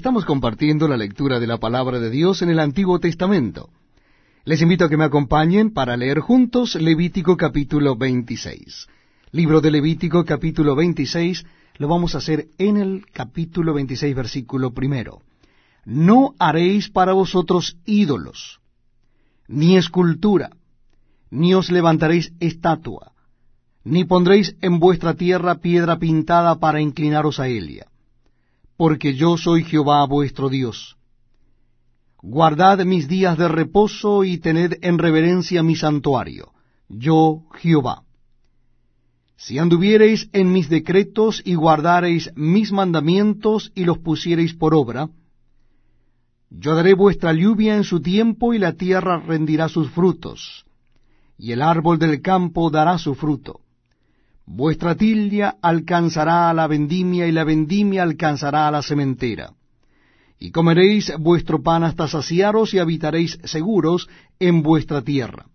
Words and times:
Estamos 0.00 0.24
compartiendo 0.24 0.88
la 0.88 0.96
lectura 0.96 1.38
de 1.38 1.46
la 1.46 1.58
palabra 1.58 2.00
de 2.00 2.08
Dios 2.08 2.40
en 2.40 2.48
el 2.48 2.58
Antiguo 2.58 3.00
Testamento. 3.00 3.68
Les 4.46 4.62
invito 4.62 4.86
a 4.86 4.88
que 4.88 4.96
me 4.96 5.04
acompañen 5.04 5.74
para 5.74 5.94
leer 5.98 6.20
juntos 6.20 6.74
Levítico 6.74 7.36
capítulo 7.36 7.96
26. 7.96 8.86
Libro 9.32 9.60
de 9.60 9.70
Levítico 9.70 10.24
capítulo 10.24 10.74
26 10.74 11.44
lo 11.76 11.86
vamos 11.86 12.14
a 12.14 12.18
hacer 12.18 12.48
en 12.56 12.78
el 12.78 13.04
capítulo 13.12 13.74
26 13.74 14.16
versículo 14.16 14.72
primero. 14.72 15.20
No 15.84 16.32
haréis 16.38 16.88
para 16.88 17.12
vosotros 17.12 17.76
ídolos, 17.84 18.62
ni 19.48 19.76
escultura, 19.76 20.48
ni 21.30 21.52
os 21.52 21.70
levantaréis 21.70 22.32
estatua, 22.40 23.12
ni 23.84 24.06
pondréis 24.06 24.56
en 24.62 24.80
vuestra 24.80 25.12
tierra 25.12 25.56
piedra 25.56 25.98
pintada 25.98 26.58
para 26.58 26.80
inclinaros 26.80 27.38
a 27.38 27.48
ella 27.48 27.89
porque 28.80 29.12
yo 29.12 29.36
soy 29.36 29.64
Jehová 29.64 30.06
vuestro 30.06 30.48
Dios. 30.48 30.96
Guardad 32.22 32.78
mis 32.86 33.08
días 33.08 33.36
de 33.36 33.46
reposo 33.46 34.24
y 34.24 34.38
tened 34.38 34.78
en 34.80 34.96
reverencia 34.96 35.62
mi 35.62 35.76
santuario, 35.76 36.52
yo 36.88 37.42
Jehová. 37.60 38.04
Si 39.36 39.58
anduviereis 39.58 40.30
en 40.32 40.50
mis 40.50 40.70
decretos 40.70 41.42
y 41.44 41.56
guardareis 41.56 42.32
mis 42.36 42.72
mandamientos 42.72 43.70
y 43.74 43.84
los 43.84 43.98
pusiereis 43.98 44.54
por 44.54 44.74
obra, 44.74 45.10
yo 46.48 46.74
daré 46.74 46.94
vuestra 46.94 47.34
lluvia 47.34 47.76
en 47.76 47.84
su 47.84 48.00
tiempo 48.00 48.54
y 48.54 48.58
la 48.58 48.72
tierra 48.72 49.20
rendirá 49.20 49.68
sus 49.68 49.90
frutos, 49.90 50.64
y 51.36 51.52
el 51.52 51.60
árbol 51.60 51.98
del 51.98 52.22
campo 52.22 52.70
dará 52.70 52.96
su 52.96 53.14
fruto 53.14 53.60
Vuestra 54.52 54.96
tildia 54.96 55.58
alcanzará 55.62 56.50
a 56.50 56.54
la 56.54 56.66
vendimia 56.66 57.28
y 57.28 57.30
la 57.30 57.44
vendimia 57.44 58.02
alcanzará 58.02 58.66
a 58.66 58.72
la 58.72 58.82
sementera. 58.82 59.52
Y 60.40 60.50
comeréis 60.50 61.12
vuestro 61.20 61.62
pan 61.62 61.84
hasta 61.84 62.08
saciaros 62.08 62.74
y 62.74 62.80
habitaréis 62.80 63.38
seguros 63.44 64.08
en 64.40 64.64
vuestra 64.64 65.02
tierra. 65.02 65.46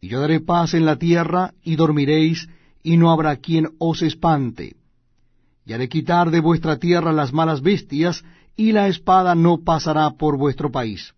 Y 0.00 0.08
yo 0.08 0.20
daré 0.20 0.40
paz 0.40 0.74
en 0.74 0.84
la 0.84 0.96
tierra 0.96 1.54
y 1.62 1.76
dormiréis 1.76 2.48
y 2.82 2.96
no 2.96 3.12
habrá 3.12 3.36
quien 3.36 3.68
os 3.78 4.02
espante. 4.02 4.74
Y 5.64 5.72
haré 5.72 5.88
quitar 5.88 6.32
de 6.32 6.40
vuestra 6.40 6.76
tierra 6.78 7.12
las 7.12 7.32
malas 7.32 7.62
bestias 7.62 8.24
y 8.56 8.72
la 8.72 8.88
espada 8.88 9.36
no 9.36 9.58
pasará 9.58 10.10
por 10.10 10.36
vuestro 10.36 10.72
país. 10.72 11.14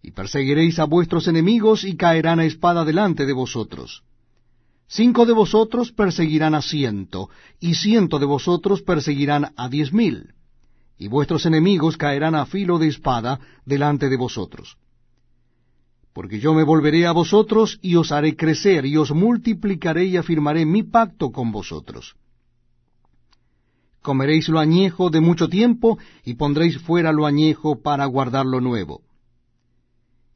Y 0.00 0.12
perseguiréis 0.12 0.78
a 0.78 0.84
vuestros 0.84 1.26
enemigos 1.26 1.82
y 1.82 1.96
caerán 1.96 2.38
a 2.38 2.44
espada 2.44 2.84
delante 2.84 3.26
de 3.26 3.32
vosotros 3.32 4.04
Cinco 4.92 5.24
de 5.24 5.32
vosotros 5.32 5.92
perseguirán 5.92 6.56
a 6.56 6.62
ciento, 6.62 7.30
y 7.60 7.74
ciento 7.74 8.18
de 8.18 8.26
vosotros 8.26 8.82
perseguirán 8.82 9.52
a 9.56 9.68
diez 9.68 9.92
mil, 9.92 10.34
y 10.98 11.06
vuestros 11.06 11.46
enemigos 11.46 11.96
caerán 11.96 12.34
a 12.34 12.44
filo 12.44 12.76
de 12.80 12.88
espada 12.88 13.38
delante 13.64 14.08
de 14.08 14.16
vosotros. 14.16 14.78
Porque 16.12 16.40
yo 16.40 16.54
me 16.54 16.64
volveré 16.64 17.06
a 17.06 17.12
vosotros, 17.12 17.78
y 17.82 17.94
os 17.94 18.10
haré 18.10 18.34
crecer, 18.34 18.84
y 18.84 18.96
os 18.96 19.12
multiplicaré 19.12 20.06
y 20.06 20.16
afirmaré 20.16 20.66
mi 20.66 20.82
pacto 20.82 21.30
con 21.30 21.52
vosotros. 21.52 22.16
Comeréis 24.02 24.48
lo 24.48 24.58
añejo 24.58 25.08
de 25.08 25.20
mucho 25.20 25.48
tiempo, 25.48 25.98
y 26.24 26.34
pondréis 26.34 26.78
fuera 26.78 27.12
lo 27.12 27.26
añejo 27.26 27.80
para 27.80 28.06
guardar 28.06 28.44
lo 28.44 28.60
nuevo 28.60 29.02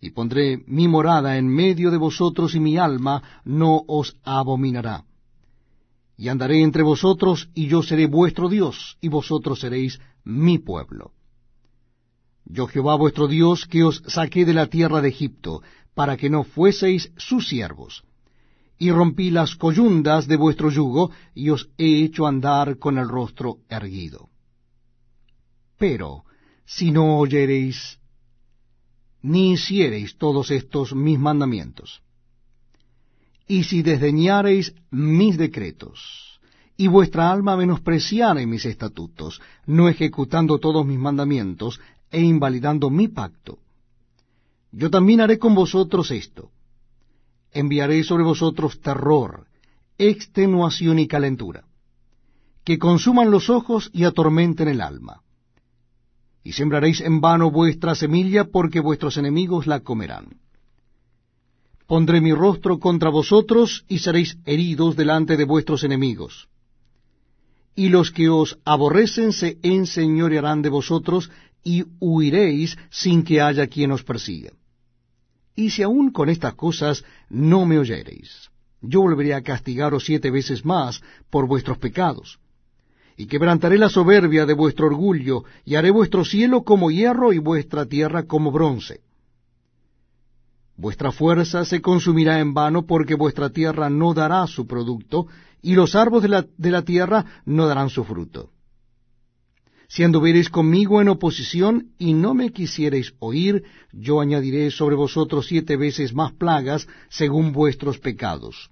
y 0.05 0.11
pondré 0.11 0.63
mi 0.67 0.87
morada 0.87 1.39
en 1.39 1.49
medio 1.49 1.91
de 1.91 1.97
vosotros, 1.97 2.55
y 2.55 2.61
mi 2.61 2.77
alma 2.77 3.41
no 3.45 3.83
os 3.89 4.17
abominará. 4.23 5.05
Y 6.17 6.29
andaré 6.29 6.63
entre 6.63 6.83
vosotros, 6.83 7.49
y 7.55 7.69
yo 7.69 7.83
seré 7.83 8.07
vuestro 8.07 8.51
Dios, 8.51 8.99
y 9.01 9.09
vosotros 9.09 9.61
seréis 9.61 9.99
mi 10.23 10.59
pueblo. 10.59 11.13
Yo 12.45 12.67
Jehová 12.67 12.97
vuestro 12.97 13.29
Dios, 13.29 13.67
que 13.67 13.83
os 13.83 14.03
saqué 14.07 14.45
de 14.45 14.53
la 14.53 14.67
tierra 14.67 15.01
de 15.01 15.09
Egipto, 15.09 15.63
para 15.95 16.19
que 16.19 16.29
no 16.29 16.45
fueseis 16.45 17.11
sus 17.17 17.49
siervos. 17.49 18.05
Y 18.79 18.91
rompí 18.91 19.31
las 19.31 19.57
coyundas 19.57 20.27
de 20.27 20.37
vuestro 20.37 20.71
yugo, 20.71 21.13
y 21.35 21.49
os 21.49 21.71
he 21.79 22.05
hecho 22.05 22.27
andar 22.27 22.79
con 22.79 22.99
el 22.99 23.09
rostro 23.09 23.61
erguido. 23.71 24.29
Pero, 25.79 26.25
si 26.67 26.91
no 26.91 27.17
oyereis 27.17 27.99
ni 29.25 29.53
hiciereis 29.53 30.19
todos 30.19 30.51
estos 30.51 30.95
mis 30.95 31.19
mandamientos. 31.19 32.03
Y 33.49 33.65
si 33.65 33.83
desdeñareis 33.83 34.75
mis 34.91 35.39
decretos, 35.39 36.39
y 36.77 36.89
vuestra 36.89 37.31
alma 37.31 37.57
menospreciare 37.57 38.47
mis 38.47 38.67
estatutos, 38.67 39.41
no 39.65 39.89
ejecutando 39.89 40.59
todos 40.59 40.85
mis 40.85 40.99
mandamientos, 40.99 41.81
e 42.11 42.21
invalidando 42.21 42.91
mi 42.91 43.09
pacto, 43.09 43.59
yo 44.71 44.91
también 44.91 45.23
haré 45.23 45.39
con 45.39 45.55
vosotros 45.55 46.11
esto. 46.11 46.51
Enviaré 47.51 48.05
sobre 48.05 48.25
vosotros 48.25 48.81
terror, 48.81 49.47
extenuación 49.97 50.99
y 50.99 51.07
calentura, 51.07 51.65
que 52.63 52.79
consuman 52.79 53.31
los 53.31 53.49
ojos 53.49 53.91
y 53.95 54.05
atormenten 54.05 54.69
el 54.69 54.83
alma 54.83 55.24
y 56.45 56.53
sembraréis 56.53 57.01
en 57.01 57.23
vano 57.23 57.51
vuestra 57.51 57.95
semilla, 57.95 58.45
porque 58.45 58.79
vuestros 58.79 59.17
enemigos 59.17 59.67
la 59.67 59.81
comerán. 59.81 60.27
Pondré 61.87 62.21
mi 62.21 62.33
rostro 62.33 62.79
contra 62.79 63.09
vosotros, 63.09 63.85
y 63.89 63.99
seréis 63.99 64.37
heridos 64.45 64.95
delante 64.95 65.39
de 65.39 65.45
vuestros 65.45 65.85
enemigos. 65.85 66.49
Y 67.75 67.89
los 67.89 68.11
que 68.11 68.29
os 68.29 68.59
aborrecen 68.65 69.33
se 69.33 69.59
enseñorearán 69.63 70.61
de 70.61 70.69
vosotros, 70.69 71.31
y 71.65 71.85
huiréis 71.99 72.77
sin 72.91 73.25
que 73.25 73.41
haya 73.41 73.67
quien 73.67 73.91
os 73.93 74.05
persiga. 74.05 74.53
Y 75.57 75.71
si 75.71 75.83
aún 75.83 76.11
con 76.11 76.29
estas 76.29 76.55
cosas 76.55 77.05
no 77.31 77.65
me 77.65 77.79
oyereis, 77.79 78.51
yo 78.83 79.01
volveré 79.01 79.33
a 79.33 79.43
castigaros 79.43 80.05
siete 80.05 80.31
veces 80.31 80.63
más 80.65 81.01
por 81.31 81.47
vuestros 81.47 81.79
pecados 81.79 82.39
y 83.17 83.27
quebrantaré 83.27 83.79
la 83.79 83.89
soberbia 83.89 84.47
de 84.47 84.55
vuestro 84.55 84.87
orgullo, 84.87 85.45
y 85.65 85.77
haré 85.77 85.91
vuestro 85.91 86.25
cielo 86.25 86.63
como 86.63 86.91
hierro 86.91 87.33
y 87.33 87.39
vuestra 87.39 87.87
tierra 87.87 88.25
como 88.25 88.51
bronce. 88.51 89.01
Vuestra 90.77 91.13
fuerza 91.13 91.65
se 91.65 91.81
consumirá 91.81 92.41
en 92.41 92.53
vano, 92.53 92.87
porque 92.87 93.15
vuestra 93.15 93.51
tierra 93.51 93.89
no 93.89 94.13
dará 94.13 94.47
su 94.47 94.67
producto, 94.67 95.29
y 95.63 95.75
los 95.75 95.95
árboles 95.95 96.23
de 96.23 96.29
la, 96.29 96.47
de 96.57 96.71
la 96.71 96.83
tierra 96.83 97.25
no 97.45 97.67
darán 97.67 97.91
su 97.91 98.05
fruto. 98.05 98.51
Si 99.87 100.03
anduviereis 100.03 100.49
conmigo 100.49 101.01
en 101.01 101.09
oposición 101.09 101.93
y 101.99 102.15
no 102.15 102.35
me 102.35 102.51
quisiereis 102.51 103.15
oír, 103.21 103.63
yo 103.93 104.21
añadiré 104.21 104.73
sobre 104.73 104.97
vosotros 104.97 105.47
siete 105.47 105.77
veces 105.77 106.13
más 106.13 106.33
plagas 106.33 106.89
según 107.09 107.53
vuestros 107.53 107.99
pecados. 108.01 108.71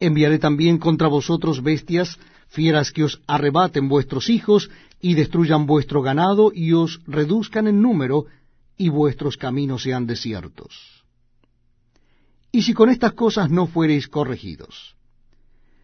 Enviaré 0.00 0.38
también 0.38 0.78
contra 0.78 1.08
vosotros 1.08 1.62
bestias 1.62 2.18
fieras 2.48 2.92
que 2.92 3.04
os 3.04 3.20
arrebaten 3.26 3.88
vuestros 3.88 4.30
hijos 4.30 4.70
y 5.00 5.14
destruyan 5.14 5.66
vuestro 5.66 6.02
ganado 6.02 6.50
y 6.54 6.72
os 6.72 7.00
reduzcan 7.06 7.66
en 7.66 7.82
número 7.82 8.26
y 8.76 8.88
vuestros 8.88 9.36
caminos 9.36 9.82
sean 9.82 10.06
desiertos. 10.06 11.04
Y 12.50 12.62
si 12.62 12.72
con 12.72 12.88
estas 12.88 13.12
cosas 13.12 13.50
no 13.50 13.66
fuereis 13.66 14.08
corregidos, 14.08 14.96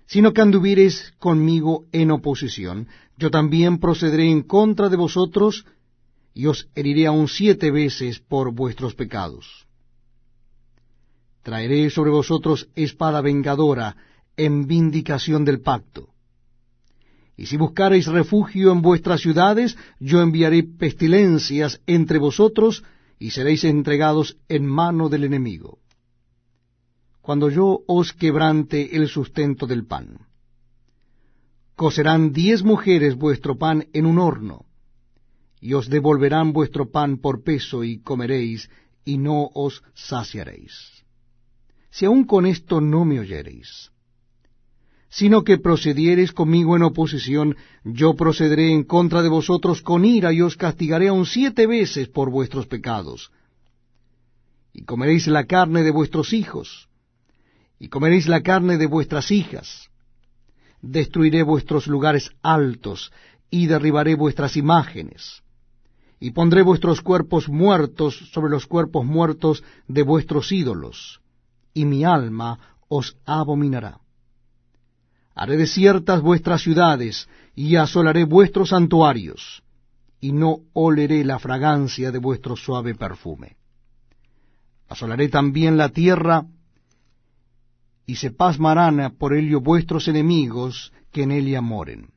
sino 0.06 0.32
que 0.32 0.40
anduviereis 0.40 1.12
conmigo 1.18 1.84
en 1.92 2.10
oposición, 2.10 2.88
yo 3.16 3.30
también 3.30 3.78
procederé 3.78 4.30
en 4.30 4.42
contra 4.42 4.88
de 4.88 4.96
vosotros 4.96 5.66
y 6.32 6.46
os 6.46 6.68
heriré 6.74 7.06
aún 7.06 7.28
siete 7.28 7.70
veces 7.70 8.20
por 8.20 8.52
vuestros 8.52 8.94
pecados. 8.94 9.66
Traeré 11.44 11.90
sobre 11.90 12.10
vosotros 12.10 12.68
espada 12.74 13.20
vengadora 13.20 13.96
en 14.36 14.66
vindicación 14.66 15.44
del 15.44 15.60
pacto 15.60 16.14
y 17.36 17.46
si 17.46 17.56
buscareis 17.56 18.06
refugio 18.06 18.72
en 18.72 18.80
vuestras 18.80 19.20
ciudades, 19.20 19.76
yo 19.98 20.22
enviaré 20.22 20.62
pestilencias 20.62 21.80
entre 21.86 22.18
vosotros, 22.18 22.84
y 23.18 23.30
seréis 23.30 23.64
entregados 23.64 24.36
en 24.48 24.66
mano 24.66 25.08
del 25.08 25.24
enemigo. 25.24 25.78
Cuando 27.20 27.48
yo 27.48 27.80
os 27.86 28.12
quebrante 28.12 28.96
el 28.96 29.08
sustento 29.08 29.66
del 29.66 29.86
pan. 29.86 30.18
Cocerán 31.74 32.32
diez 32.32 32.62
mujeres 32.62 33.16
vuestro 33.16 33.56
pan 33.56 33.88
en 33.92 34.06
un 34.06 34.18
horno, 34.18 34.66
y 35.60 35.74
os 35.74 35.88
devolverán 35.88 36.52
vuestro 36.52 36.90
pan 36.90 37.18
por 37.18 37.42
peso, 37.42 37.82
y 37.82 37.98
comeréis, 37.98 38.70
y 39.04 39.18
no 39.18 39.50
os 39.54 39.82
saciaréis. 39.94 41.03
Si 41.94 42.06
aun 42.06 42.24
con 42.24 42.44
esto 42.44 42.80
no 42.80 43.04
me 43.04 43.20
oyereis, 43.20 43.92
sino 45.08 45.44
que 45.44 45.58
procediereis 45.58 46.32
conmigo 46.32 46.74
en 46.74 46.82
oposición, 46.82 47.56
yo 47.84 48.14
procederé 48.14 48.72
en 48.72 48.82
contra 48.82 49.22
de 49.22 49.28
vosotros 49.28 49.80
con 49.80 50.04
ira 50.04 50.32
y 50.32 50.40
os 50.40 50.56
castigaré 50.56 51.06
aun 51.06 51.24
siete 51.24 51.68
veces 51.68 52.08
por 52.08 52.30
vuestros 52.30 52.66
pecados. 52.66 53.30
Y 54.72 54.82
comeréis 54.82 55.28
la 55.28 55.44
carne 55.44 55.84
de 55.84 55.92
vuestros 55.92 56.32
hijos, 56.32 56.88
y 57.78 57.86
comeréis 57.86 58.26
la 58.26 58.42
carne 58.42 58.76
de 58.76 58.86
vuestras 58.86 59.30
hijas. 59.30 59.88
Destruiré 60.82 61.44
vuestros 61.44 61.86
lugares 61.86 62.32
altos, 62.42 63.12
y 63.50 63.68
derribaré 63.68 64.16
vuestras 64.16 64.56
imágenes, 64.56 65.44
y 66.18 66.32
pondré 66.32 66.62
vuestros 66.62 67.02
cuerpos 67.02 67.48
muertos 67.48 68.16
sobre 68.32 68.50
los 68.50 68.66
cuerpos 68.66 69.04
muertos 69.04 69.62
de 69.86 70.02
vuestros 70.02 70.50
ídolos, 70.50 71.20
y 71.74 71.84
mi 71.84 72.04
alma 72.04 72.58
os 72.88 73.16
abominará. 73.26 73.98
Haré 75.34 75.56
desiertas 75.56 76.22
vuestras 76.22 76.62
ciudades, 76.62 77.28
y 77.56 77.76
asolaré 77.76 78.24
vuestros 78.24 78.70
santuarios, 78.70 79.62
y 80.20 80.32
no 80.32 80.60
oleré 80.72 81.24
la 81.24 81.38
fragancia 81.38 82.12
de 82.12 82.18
vuestro 82.18 82.56
suave 82.56 82.94
perfume. 82.94 83.56
Asolaré 84.88 85.28
también 85.28 85.76
la 85.76 85.88
tierra, 85.88 86.46
y 88.06 88.16
se 88.16 88.30
pasmarán 88.30 89.16
por 89.18 89.34
ello 89.34 89.60
vuestros 89.60 90.08
enemigos 90.08 90.92
que 91.10 91.22
en 91.22 91.32
ella 91.32 91.60
moren. 91.60 92.10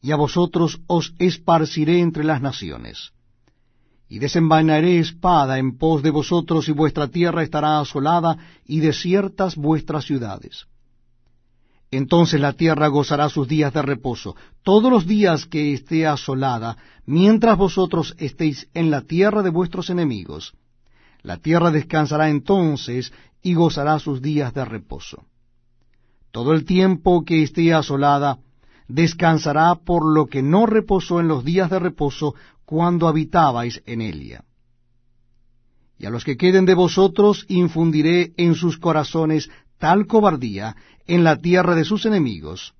Y 0.00 0.10
a 0.10 0.16
vosotros 0.16 0.80
os 0.86 1.14
esparciré 1.18 2.00
entre 2.00 2.24
las 2.24 2.40
naciones, 2.40 3.12
y 4.08 4.18
desenvainaré 4.18 4.98
espada 4.98 5.58
en 5.58 5.76
pos 5.78 6.02
de 6.02 6.10
vosotros, 6.10 6.68
y 6.68 6.72
vuestra 6.72 7.08
tierra 7.08 7.42
estará 7.42 7.80
asolada, 7.80 8.38
y 8.64 8.80
desiertas 8.80 9.56
vuestras 9.56 10.04
ciudades. 10.04 10.66
Entonces 11.90 12.40
la 12.40 12.52
tierra 12.52 12.88
gozará 12.88 13.28
sus 13.28 13.48
días 13.48 13.72
de 13.72 13.82
reposo, 13.82 14.36
todos 14.62 14.90
los 14.90 15.06
días 15.06 15.46
que 15.46 15.72
esté 15.72 16.06
asolada, 16.06 16.76
mientras 17.04 17.56
vosotros 17.56 18.14
estéis 18.18 18.68
en 18.74 18.90
la 18.90 19.02
tierra 19.02 19.42
de 19.42 19.50
vuestros 19.50 19.90
enemigos. 19.90 20.54
La 21.22 21.38
tierra 21.38 21.70
descansará 21.70 22.28
entonces 22.28 23.12
y 23.42 23.54
gozará 23.54 23.98
sus 23.98 24.20
días 24.20 24.52
de 24.54 24.64
reposo. 24.64 25.24
Todo 26.32 26.52
el 26.52 26.64
tiempo 26.64 27.24
que 27.24 27.42
esté 27.42 27.72
asolada, 27.72 28.38
descansará 28.88 29.74
por 29.74 30.04
lo 30.04 30.26
que 30.26 30.42
no 30.42 30.66
reposó 30.66 31.20
en 31.20 31.28
los 31.28 31.44
días 31.44 31.70
de 31.70 31.78
reposo 31.78 32.34
cuando 32.66 33.08
habitabais 33.08 33.82
en 33.86 34.02
ella. 34.02 34.44
Y 35.98 36.04
a 36.04 36.10
los 36.10 36.24
que 36.24 36.36
queden 36.36 36.66
de 36.66 36.74
vosotros 36.74 37.46
infundiré 37.48 38.34
en 38.36 38.54
sus 38.54 38.76
corazones 38.76 39.48
tal 39.78 40.06
cobardía 40.06 40.76
en 41.06 41.24
la 41.24 41.36
tierra 41.36 41.74
de 41.74 41.84
sus 41.84 42.04
enemigos, 42.04 42.74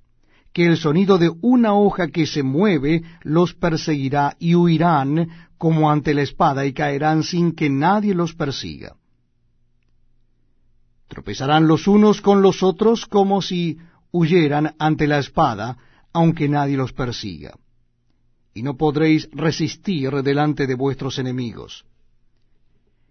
que 0.53 0.67
el 0.67 0.77
sonido 0.77 1.17
de 1.17 1.31
una 1.41 1.75
hoja 1.75 2.09
que 2.09 2.27
se 2.27 2.43
mueve 2.43 3.03
los 3.23 3.55
perseguirá 3.55 4.37
y 4.39 4.55
huirán 4.55 5.29
como 5.57 5.91
ante 5.91 6.13
la 6.13 6.23
espada 6.23 6.67
y 6.67 6.73
caerán 6.73 7.23
sin 7.23 7.53
que 7.53 7.71
nadie 7.71 8.15
los 8.15 8.35
persiga. 8.35 8.97
Tropezarán 11.09 11.69
los 11.69 11.87
unos 11.87 12.21
con 12.21 12.43
los 12.43 12.63
otros 12.63 13.07
como 13.07 13.41
si 13.41 13.79
huyeran 14.11 14.75
ante 14.79 15.07
la 15.07 15.19
espada, 15.19 15.79
aunque 16.13 16.49
nadie 16.49 16.77
los 16.77 16.93
persiga. 16.93 17.55
Y 18.57 18.63
no 18.63 18.79
podréis 18.79 19.29
resistir 19.33 20.11
delante 20.23 20.67
de 20.67 20.75
vuestros 20.75 21.19
enemigos. 21.19 21.85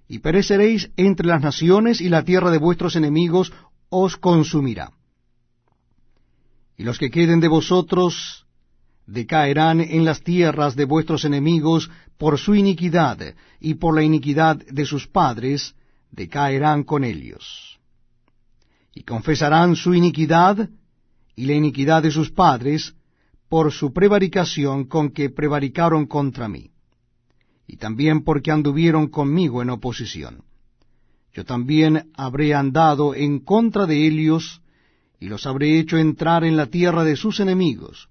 Y 0.07 0.18
pereceréis 0.18 0.89
entre 0.97 1.27
las 1.27 1.39
naciones 1.39 2.01
y 2.01 2.09
la 2.09 2.24
tierra 2.24 2.50
de 2.50 2.57
vuestros 2.57 2.95
enemigos 2.95 3.53
os 3.89 4.18
consumirá. 4.18 4.92
Y 6.77 6.83
los 6.83 6.97
que 6.97 7.12
queden 7.12 7.42
de 7.42 7.47
vosotros 7.47 8.47
decaerán 9.06 9.81
en 9.81 10.03
las 10.03 10.24
tierras 10.24 10.75
de 10.75 10.86
vuestros 10.86 11.25
enemigos 11.25 11.91
por 12.18 12.39
su 12.39 12.56
iniquidad, 12.56 13.36
y 13.59 13.75
por 13.75 13.94
la 13.94 14.01
iniquidad 14.01 14.57
de 14.57 14.86
sus 14.88 15.06
padres 15.06 15.75
decaerán 16.09 16.83
con 16.83 17.03
ellos. 17.03 17.77
Y 18.95 19.03
confesarán 19.03 19.75
su 19.75 19.94
iniquidad 19.94 20.69
y 21.36 21.45
la 21.45 21.53
iniquidad 21.53 22.01
de 22.01 22.09
sus 22.09 22.31
padres 22.31 22.95
por 23.50 23.71
su 23.71 23.94
prevaricación 23.94 24.86
con 24.86 25.12
que 25.12 25.30
prevaricaron 25.30 26.07
contra 26.07 26.47
mí, 26.47 26.71
y 27.68 27.77
también 27.77 28.24
porque 28.24 28.51
anduvieron 28.51 29.07
conmigo 29.07 29.62
en 29.62 29.69
oposición. 29.69 30.44
Yo 31.33 31.45
también 31.45 32.12
habré 32.15 32.53
andado 32.53 33.13
en 33.13 33.39
contra 33.39 33.86
de 33.86 34.07
ellos, 34.07 34.62
y 35.19 35.27
los 35.27 35.45
habré 35.45 35.80
hecho 35.80 35.97
entrar 35.97 36.44
en 36.44 36.57
la 36.57 36.68
tierra 36.68 37.03
de 37.03 37.15
sus 37.15 37.39
enemigos, 37.39 38.09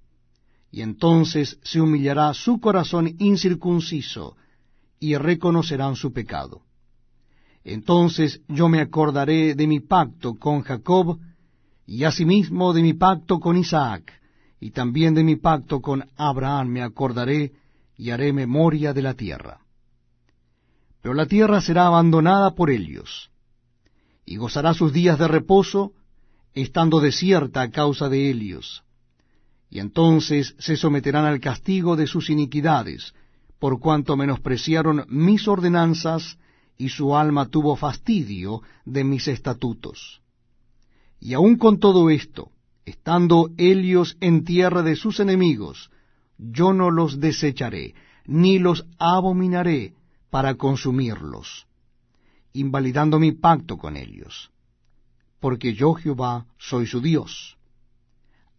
y 0.70 0.82
entonces 0.82 1.58
se 1.62 1.80
humillará 1.80 2.34
su 2.34 2.60
corazón 2.60 3.14
incircunciso, 3.18 4.36
y 5.00 5.16
reconocerán 5.16 5.96
su 5.96 6.12
pecado. 6.12 6.62
Entonces 7.64 8.40
yo 8.48 8.68
me 8.68 8.80
acordaré 8.80 9.54
de 9.54 9.66
mi 9.66 9.80
pacto 9.80 10.34
con 10.34 10.62
Jacob, 10.62 11.18
y 11.86 12.04
asimismo 12.04 12.72
de 12.72 12.82
mi 12.82 12.94
pacto 12.94 13.40
con 13.40 13.56
Isaac, 13.56 14.12
y 14.60 14.70
también 14.70 15.14
de 15.14 15.24
mi 15.24 15.36
pacto 15.36 15.80
con 15.80 16.04
Abraham 16.16 16.68
me 16.68 16.82
acordaré, 16.82 17.52
y 17.96 18.10
haré 18.10 18.32
memoria 18.32 18.92
de 18.92 19.02
la 19.02 19.14
tierra 19.14 19.64
pero 21.04 21.12
la 21.12 21.26
tierra 21.26 21.60
será 21.60 21.86
abandonada 21.86 22.54
por 22.54 22.70
ellos, 22.70 23.30
y 24.24 24.38
gozará 24.38 24.72
sus 24.72 24.90
días 24.90 25.18
de 25.18 25.28
reposo, 25.28 25.92
estando 26.54 26.98
desierta 26.98 27.60
a 27.60 27.70
causa 27.70 28.08
de 28.08 28.30
ellos. 28.30 28.82
Y 29.68 29.80
entonces 29.80 30.56
se 30.58 30.78
someterán 30.78 31.26
al 31.26 31.40
castigo 31.40 31.94
de 31.94 32.06
sus 32.06 32.30
iniquidades, 32.30 33.12
por 33.58 33.80
cuanto 33.80 34.16
menospreciaron 34.16 35.04
mis 35.10 35.46
ordenanzas, 35.46 36.38
y 36.78 36.88
su 36.88 37.14
alma 37.14 37.50
tuvo 37.50 37.76
fastidio 37.76 38.62
de 38.86 39.04
mis 39.04 39.28
estatutos. 39.28 40.22
Y 41.20 41.34
aun 41.34 41.56
con 41.56 41.78
todo 41.78 42.08
esto, 42.08 42.50
estando 42.84 43.50
ellos 43.56 44.16
en 44.20 44.44
tierra 44.44 44.82
de 44.82 44.96
sus 44.96 45.20
enemigos, 45.20 45.90
yo 46.38 46.72
no 46.72 46.90
los 46.90 47.20
desecharé, 47.20 47.94
ni 48.26 48.58
los 48.58 48.86
abominaré, 48.98 49.94
para 50.30 50.56
consumirlos, 50.56 51.68
invalidando 52.52 53.20
mi 53.20 53.30
pacto 53.30 53.78
con 53.78 53.96
ellos, 53.96 54.50
porque 55.38 55.74
yo 55.74 55.94
Jehová 55.94 56.46
soy 56.58 56.88
su 56.88 57.00
Dios. 57.00 57.56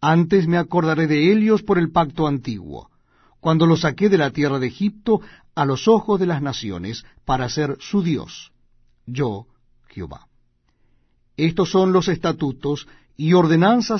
Antes 0.00 0.46
me 0.46 0.56
acordaré 0.56 1.06
de 1.06 1.32
ellos 1.32 1.62
por 1.62 1.78
el 1.78 1.90
pacto 1.90 2.26
antiguo, 2.26 2.90
cuando 3.40 3.66
los 3.66 3.82
saqué 3.82 4.08
de 4.08 4.16
la 4.16 4.30
tierra 4.30 4.58
de 4.58 4.68
Egipto 4.68 5.20
a 5.54 5.66
los 5.66 5.86
ojos 5.86 6.18
de 6.18 6.26
las 6.26 6.40
naciones 6.40 7.04
para 7.26 7.48
ser 7.50 7.76
su 7.78 8.02
Dios, 8.02 8.52
yo 9.04 9.46
Jehová. 9.88 10.28
Estos 11.36 11.70
son 11.70 11.92
los 11.92 12.08
estatutos 12.08 12.88
y 13.16 13.34
ordenanzas 13.34 13.94